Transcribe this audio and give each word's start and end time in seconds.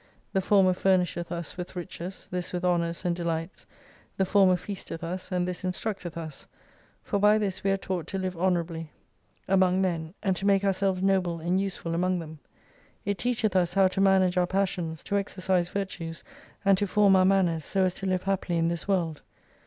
The 0.33 0.41
former 0.41 0.73
furnisheth 0.73 1.31
us 1.31 1.57
with 1.57 1.75
riches, 1.75 2.27
this 2.31 2.51
with 2.53 2.65
honours 2.65 3.05
and 3.05 3.15
delights, 3.15 3.67
the 4.17 4.25
former 4.25 4.55
feasteth 4.55 5.03
us, 5.03 5.31
and 5.31 5.47
this 5.47 5.63
instructeth 5.63 6.17
us. 6.17 6.47
For 7.03 7.19
by 7.19 7.37
this 7.37 7.63
we 7.63 7.69
are 7.69 7.77
taught 7.77 8.07
to 8.07 8.17
live 8.17 8.35
honourably 8.35 8.89
N 9.47 9.59
193 9.59 9.67
among 9.67 9.79
men, 9.79 10.13
and 10.23 10.35
to 10.37 10.47
make 10.47 10.63
ourselves 10.63 11.03
noble 11.03 11.39
and 11.39 11.59
useful 11.59 11.93
among 11.93 12.17
them. 12.17 12.39
It 13.05 13.19
teacheth 13.19 13.55
us 13.55 13.75
how 13.75 13.87
to 13.89 14.01
manage 14.01 14.39
our 14.39 14.47
pas 14.47 14.69
sions, 14.69 15.03
to 15.03 15.17
exercise 15.17 15.69
virtues, 15.69 16.23
and 16.65 16.79
to 16.79 16.87
form 16.87 17.15
our 17.15 17.23
manners, 17.23 17.63
so 17.63 17.83
as 17.83 17.93
to 17.93 18.07
live 18.07 18.23
happily 18.23 18.57
in 18.57 18.69
this 18.69 18.87
world. 18.87 19.21